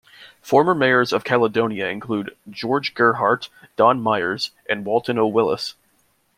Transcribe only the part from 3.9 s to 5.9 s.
Myers, and Walton O. Willis.